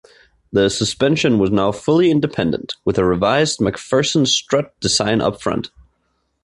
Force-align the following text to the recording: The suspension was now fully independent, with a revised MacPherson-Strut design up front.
The 0.51 0.69
suspension 0.71 1.37
was 1.37 1.51
now 1.51 1.71
fully 1.71 2.09
independent, 2.09 2.73
with 2.83 2.97
a 2.97 3.05
revised 3.05 3.59
MacPherson-Strut 3.61 4.79
design 4.79 5.21
up 5.21 5.39
front. 5.43 5.69